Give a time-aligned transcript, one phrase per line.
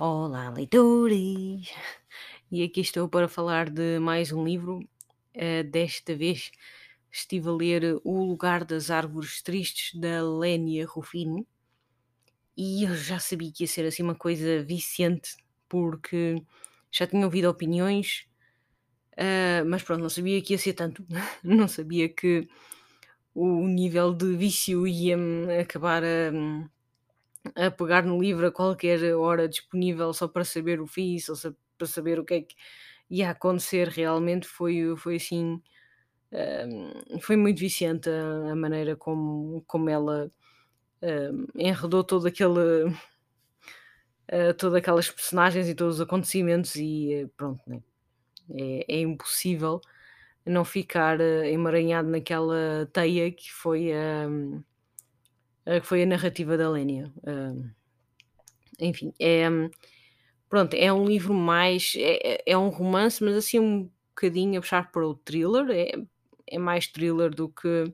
[0.00, 1.68] Olá, leitores!
[2.52, 4.88] E aqui estou para falar de mais um livro.
[5.34, 6.52] Eh, desta vez
[7.10, 11.44] estive a ler O Lugar das Árvores Tristes, da Lénia Rufino,
[12.56, 15.36] e eu já sabia que ia ser assim uma coisa viciante,
[15.68, 16.42] porque
[16.90, 18.26] já tinha ouvido opiniões,
[19.16, 21.04] eh, mas pronto, não sabia que ia ser tanto.
[21.44, 22.48] Não sabia que
[23.34, 26.32] o nível de vício ia-me acabar a
[27.56, 31.34] a pegar no livro a qualquer hora disponível só para saber o fim, só
[31.78, 32.54] para saber o que é que
[33.10, 35.62] ia acontecer realmente foi foi assim,
[36.32, 40.30] hum, foi muito viciante a a maneira como como ela,
[41.02, 42.92] hum, enredou todo aquele
[44.28, 47.80] eh, todas aquelas personagens e todos os acontecimentos e eh, pronto, né,
[48.58, 49.80] é é impossível
[50.46, 54.67] não ficar, eh, emaranhado naquela teia que foi a a
[55.80, 57.12] que foi a narrativa da Lénia.
[57.26, 57.70] Hum,
[58.78, 59.48] enfim, é
[60.48, 64.62] Pronto, é um livro mais é é é um romance, mas assim um bocadinho a
[64.62, 65.92] puxar para o thriller, é
[66.50, 67.92] é mais thriller do que,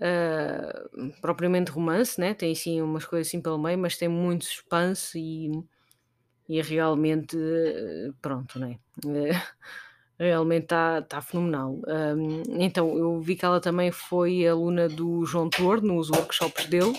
[0.00, 0.88] ah,
[1.20, 5.50] propriamente romance, né, tem assim umas coisas assim pelo meio, mas tem muito suspense e
[6.48, 9.32] e realmente, eh, pronto, né, eh,
[10.18, 11.80] realmente está está fenomenal.
[12.16, 16.94] Hum, então eu vi que ela também foi aluna do João Tordo nos workshops dele,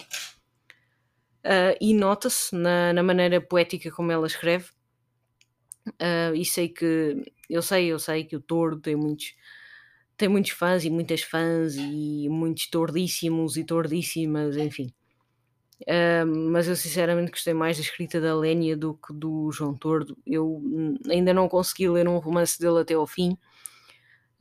[1.44, 4.70] ah, e nota-se na na maneira poética como ela escreve,
[6.00, 9.34] ah, e sei que eu sei eu sei que o Tordo tem muitos
[10.17, 14.94] tem muitos fãs e muitas fãs e muitos tordíssimos e tordíssimas, enfim.
[16.52, 20.17] Mas eu sinceramente gostei mais da escrita da Lénia do que do João Tordo.
[20.25, 23.38] Eu, hum, ainda não consegui ler um romance dele até ao fim.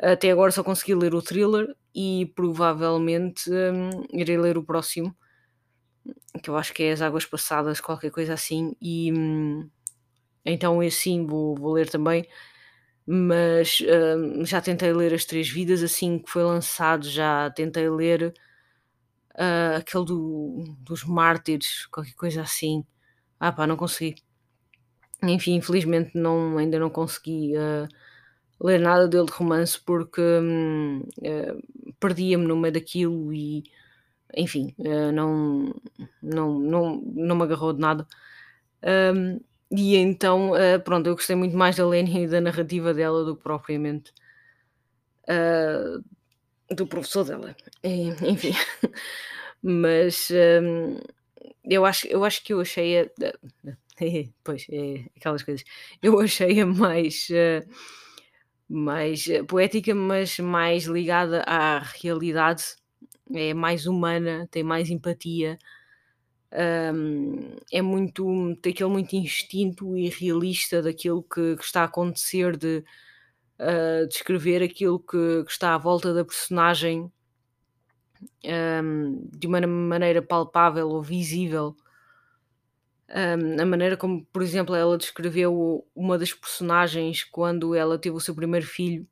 [0.00, 5.14] Até agora só consegui ler o thriller e provavelmente, hum, irei ler o próximo,
[6.42, 9.68] que eu acho que é As Águas Passadas, qualquer coisa assim, e, hum,
[10.44, 12.26] então esse sim vou vou ler também.
[13.06, 18.34] Mas, hã, já tentei ler As Três Vidas assim que foi lançado, já tentei ler,
[19.38, 22.84] hã, aquele do dos mártires, qualquer coisa assim.
[23.40, 24.16] Ah pá, não consegui.
[25.22, 27.88] Enfim, infelizmente não ainda não consegui, hã,
[28.62, 31.54] ler nada dele de romance porque, hum, eh,
[32.00, 33.64] perdia-me no meio daquilo e,
[34.36, 34.74] enfim,
[35.14, 35.74] não
[36.22, 38.06] não não não me agarrou de nada.
[38.84, 39.40] Hum,
[39.72, 43.36] e então, eh, pronto, eu gostei muito mais da Lénia e da narrativa dela do
[43.36, 44.12] que propriamente,
[45.28, 46.02] hã,
[46.70, 47.56] do professor dela.
[47.82, 48.52] E, enfim,
[49.62, 50.28] mas,
[50.62, 50.98] hum,
[51.64, 53.72] eu acho eu acho que eu achei a a
[54.44, 55.64] pois, é aquelas coisas.
[56.02, 57.66] Eu achei-a mais, eh,
[58.68, 62.64] mais eh, poética, mas mais ligada à realidade,
[63.34, 65.58] é mais humana, tem mais empatia,
[66.94, 72.56] hum, é muito tem aquele muito instinto e realista daquilo que que está a acontecer,
[72.56, 72.84] de,
[73.60, 77.10] hã, descrever aquilo que que está à volta da personagem,
[78.44, 81.76] hum, de uma maneira palpável ou visível.
[83.10, 88.20] Hum, a maneira como, por exemplo, ela descreveu uma das personagens quando ela teve o
[88.20, 89.06] seu primeiro filho,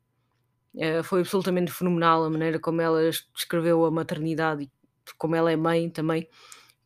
[0.79, 4.71] eh, foi absolutamente fenomenal a maneira como ela es descreveu a maternidade e
[5.19, 6.29] como ela é mãe também,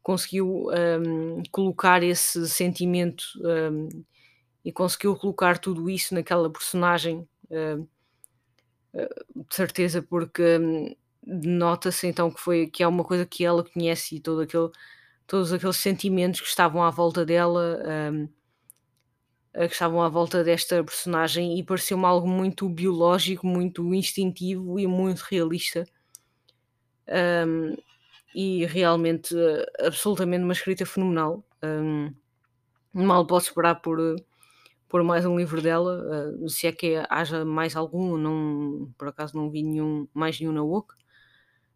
[0.02, 0.68] conseguiu,
[1.02, 3.88] hum, colocar esse sentimento, hum,
[4.64, 7.28] e conseguiu colocar tudo isso naquela personagem,
[9.34, 10.94] de certeza porque, hum,
[11.26, 14.70] nota-se então que foi que é uma coisa que ela conhece e todo aquele
[15.26, 17.80] todos aqueles sentimentos que estavam à volta dela,
[18.12, 18.28] hum,
[19.54, 25.20] que estavam à volta desta personagem e pareceu-me algo muito biológico, muito instintivo e muito
[25.20, 25.84] realista.
[27.08, 27.76] Hum,
[28.34, 29.34] e realmente,
[29.80, 31.44] absolutamente uma escrita fenomenal.
[31.64, 32.14] Hum,
[32.94, 33.98] mal posso esperar por
[34.90, 35.94] por mais um livro dela,
[36.42, 40.52] hã, se é que haja mais algum, não por acaso não vi nenhum mais nenhum
[40.52, 40.94] na wook,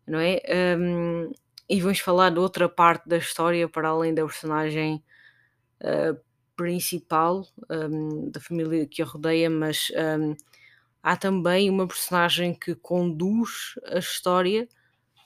[0.06, 0.41] não é?
[0.78, 1.32] Hum,
[1.69, 5.03] e vamos falar de outra parte da história para além da personagem,
[5.82, 6.16] hã,
[6.56, 9.89] principal, hum, da família que a rodeia, mas,
[10.21, 10.34] hum,
[11.03, 14.68] há também uma personagem que conduz a história,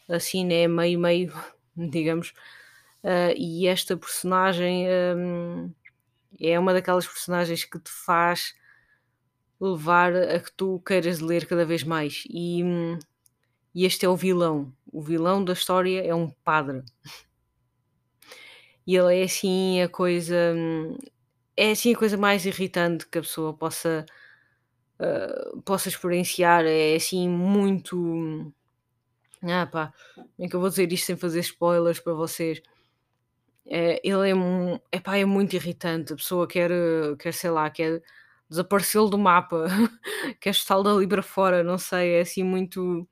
[0.08, 1.32] assim, né, meio meio,
[1.76, 2.32] digamos,
[3.04, 4.86] hã, e esta personagem,
[5.16, 5.72] hum,
[6.40, 8.54] é uma daquelas personagens que te faz
[9.60, 12.62] levar a que tu queiras ler cada vez mais e,
[13.74, 14.72] e este é o vilão.
[14.90, 16.82] O vilão da história é um padre.
[18.86, 20.54] E ele é assim a coisa
[21.56, 24.06] é assim a coisa mais irritante que a pessoa possa,
[25.00, 28.52] hã, possa experienciar, é assim muito
[29.42, 32.62] ah pá, como é que eu vou dizer isto sem fazer spoilers para vocês?
[33.68, 37.68] Eh, ele é mu epá, é muito irritante, a pessoa quer, eh, quer sei lá,
[37.70, 38.02] quer
[38.48, 39.66] desaparecê-lo do mapa,
[40.40, 43.06] quer chutá-lo dali para fora, não sei, é assim muito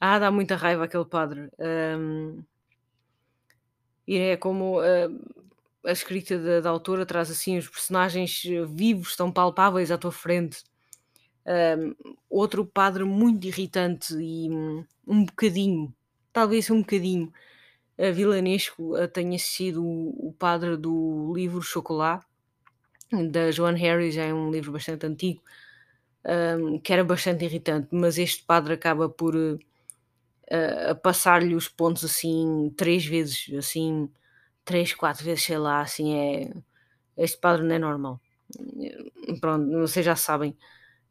[0.00, 1.50] ah, dá muita raiva aquele padre.
[1.60, 2.42] Hum,
[4.06, 5.08] e é como, a
[5.84, 10.12] a escrita da da autora traz, assim, os personagens eh, vivos, tão palpáveis à tua
[10.12, 10.62] frente.
[11.46, 11.94] Hum,
[12.30, 15.92] outro padre muito irritante e hum, um bocadinho,
[16.32, 17.32] talvez um bocadinho,
[18.12, 22.24] vilanesco, eh, tenha sido o padre do livro Chocolat,
[23.30, 25.42] da Joanne Harry, já é um livro bastante antigo,
[26.58, 29.34] hum, que era bastante irritante, mas este padre acaba por,
[30.90, 34.08] a passar-lhe os pontos, assim, 3 vezes, assim,
[34.64, 36.52] 3 4 vezes, sei lá, assim, é
[37.16, 38.20] este padre não é normal.
[39.40, 40.56] Pronto, vocês já sabem,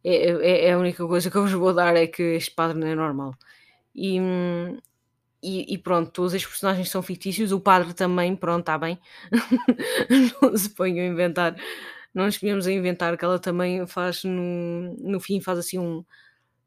[0.03, 2.77] é é é a única coisa que eu vos vou dar é que este padre
[2.79, 3.33] não é normal.
[3.95, 4.77] E, hum,
[5.43, 8.99] e e pronto, todos os personagens são fictícios, o padre também, pronto, está bem.
[10.41, 11.55] Não se ponham a inventar,
[12.13, 16.03] não nos ponhamos a inventar que ela também faz no no fim faz assim um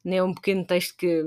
[0.05, 1.25] né, um pequeno texto que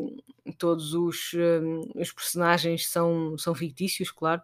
[0.57, 4.41] todos os, hum, os personagens são são fictícios, claro.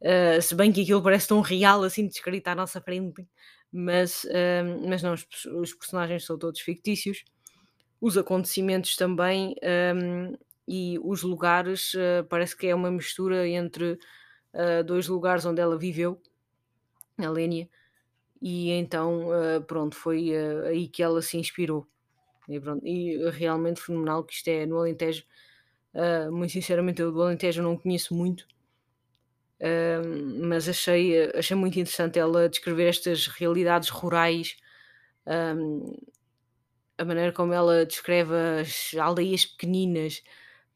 [0.00, 3.26] Uh, se bem que aquilo parece tão real, assim, descrito à nossa frente,
[3.72, 7.24] mas, hum, mas não, os os personagens são todos fictícios.
[8.00, 9.54] Os acontecimentos também,
[9.94, 10.34] hum,
[10.68, 13.98] e os lugares, eh, parece que é uma mistura entre,
[14.54, 16.20] hã, 2 lugares onde ela viveu,
[17.18, 17.68] a Lénia,
[18.42, 20.32] e então, hã, pronto, foi,
[20.68, 21.86] aí que ela se inspirou.
[22.48, 25.24] E pronto, e realmente fenomenal que isto é no Alentejo.
[26.32, 28.46] Muito sinceramente eu do Alentejo não conheço muito,
[30.42, 34.56] mas achei, achei muito interessante ela descrever estas realidades rurais,
[35.26, 35.56] hã,
[36.98, 40.22] a maneira como ela descreve as aldeias pequeninas,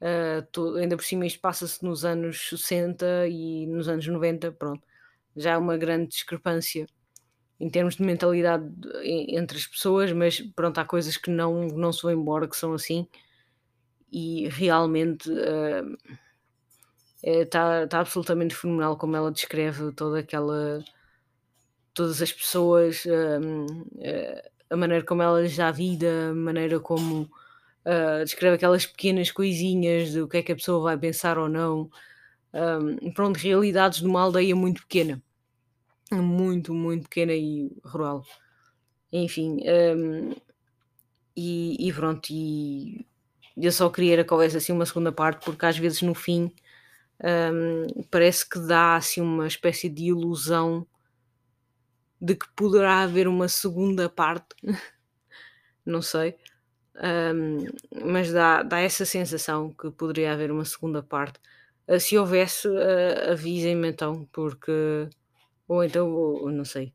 [0.02, 4.82] hã, to ainda por cima isto passa-se nos anos 60 e nos anos 90, pronto,
[5.36, 6.86] já há uma grande discrepância
[7.60, 8.66] em termos de mentalidade
[9.04, 12.74] entre as pessoas, mas pronto, há coisas que não não se vão embora, que são
[12.74, 13.06] assim,
[14.10, 15.82] e realmente, hã,
[17.24, 20.84] está está absolutamente fenomenal como ela descreve toda aquela
[21.94, 23.66] todas as pessoas, hum,
[24.00, 27.28] eh, a maneira como ela lhes dá vida, a maneira como,
[27.86, 31.90] hã, descreve aquelas pequenas coisinhas do que é que a pessoa vai pensar ou não,
[32.54, 35.22] hum, pronto, realidades de uma aldeia muito pequena,
[36.12, 38.24] muito, muito pequena e rural.
[39.12, 39.58] Enfim,
[39.96, 40.34] hum,
[41.36, 43.06] e e pronto, e
[43.56, 46.52] eu só queria que houvesse, assim, uma segunda parte, porque às vezes no fim,
[47.24, 50.86] hum, parece que dá, assim, uma espécie de ilusão
[52.20, 54.54] de que poderá haver uma segunda parte,
[55.84, 56.36] não sei,
[56.96, 57.64] hum,
[58.04, 61.40] mas dá dá essa sensação que poderia haver uma segunda parte.
[61.88, 64.72] Ah, se houvesse, ah, avisem-me então, porque
[65.68, 66.92] ou então ou não sei,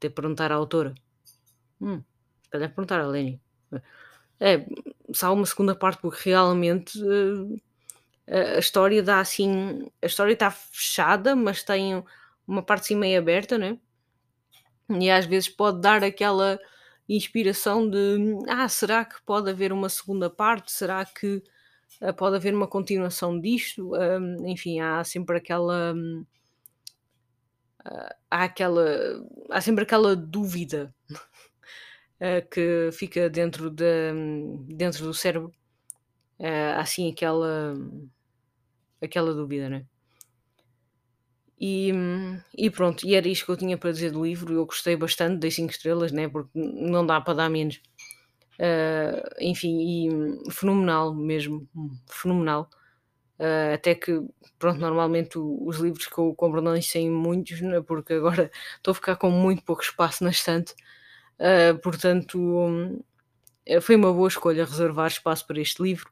[0.00, 0.94] ter que perguntar à autora.
[1.80, 2.02] Hum,
[2.44, 3.40] se calhar perguntar à Leni.
[4.40, 4.66] É,
[5.12, 6.98] se há uma segunda parte, porque realmente,
[8.28, 12.02] a a história dá assim a história está fechada, mas tem
[12.46, 13.78] uma parte assim meio aberta, né,
[15.00, 16.58] e às vezes pode dar aquela
[17.08, 18.18] inspiração de:
[18.48, 20.72] "Ah, será que pode haver uma segunda parte?
[20.72, 21.42] Será que,
[22.02, 26.24] ah, pode haver uma continuação disto?" Hum, enfim, há sempre aquela hum,
[28.30, 28.84] há aquela
[29.50, 30.94] há sempre aquela dúvida,
[32.20, 33.84] eh, que fica dentro da
[34.68, 35.52] dentro do cérebro,
[36.40, 37.74] eh, há assim aquela
[39.00, 39.86] aquela dúvida, né.
[41.58, 41.90] E,
[42.56, 45.38] e pronto, e era isto que eu tinha para dizer do livro, eu gostei bastante,
[45.40, 47.80] dei 5 estrelas, né, porque não dá para dar menos.
[48.58, 49.78] Eh, enfim,
[50.48, 51.68] e fenomenal mesmo,
[52.08, 52.68] fenomenal.
[53.38, 54.20] Eh, até que,
[54.58, 58.94] pronto, normalmente os livros que eu compro não saem muitos, né, porque agora estou a
[58.96, 60.74] ficar com muito pouco espaço na estante,
[61.38, 62.38] eh, portanto,
[63.66, 66.10] eh, foi uma boa escolha reservar espaço para este livro,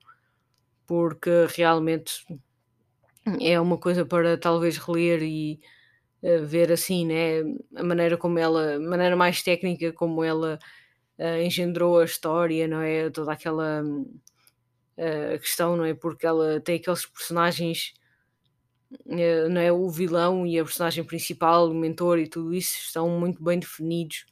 [0.87, 2.25] porque realmente
[3.41, 5.61] é uma coisa para talvez reler e,
[6.23, 7.41] eh, ver assim, né,
[7.77, 10.59] a maneira como ela a maneira mais técnica como ela,
[11.19, 13.83] eh, engendrou a história, não é, toda aquela,
[14.97, 17.93] eh, questão, não é, porque ela tem aqueles personagens,
[19.51, 23.43] não é, o vilão e a personagem principal, o mentor e tudo isso estão muito
[23.43, 24.25] bem definidos,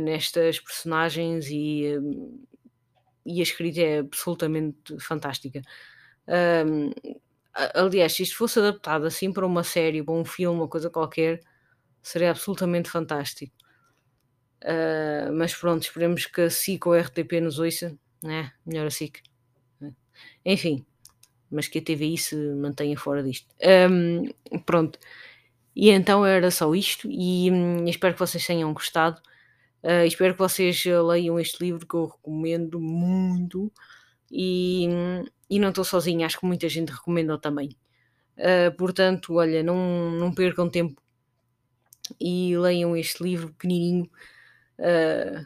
[0.00, 1.84] nestas personagens e,
[3.24, 5.62] e a escrita é absolutamente fantástica.
[6.26, 6.64] A
[7.74, 11.40] aliás, se isto fosse adaptado assim para uma série, para um filme, uma coisa qualquer,
[12.02, 13.54] seria absolutamente fantástico.
[14.64, 18.90] Ah, mas pronto, esperemos que a SIC ou a RTP nos ouça, né, melhor a
[18.90, 19.20] SIC.
[20.44, 20.84] Enfim,
[21.50, 23.48] mas que a TVI se mantenha fora disto.
[23.90, 24.24] Hum,
[24.66, 24.98] pronto,
[25.76, 29.20] E então era só isto e, hum, espero que vocês tenham gostado.
[29.82, 33.72] Ah, espero que vocês leiam este livro que eu recomendo muito
[34.30, 37.76] e, hum, e não estou sozinha, acho que muita gente recomendou também.
[38.38, 41.00] Ah, portanto, olha, não, não percam tempo
[42.18, 44.10] e leiam este livro pequenininho
[44.78, 45.44] ah,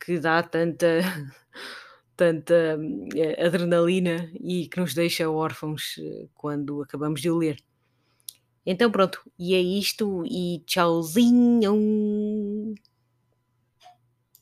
[0.00, 1.00] que dá tanta,
[2.16, 2.78] tanta
[3.14, 7.56] eh, adrenalina e que nos deixa órfãos eh, quando acabamos de o ler.
[8.66, 11.74] Então pronto, e é isto e tchauzinho.